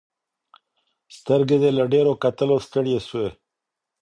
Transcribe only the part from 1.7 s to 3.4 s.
له ډیرو کتلو ستړي سوې.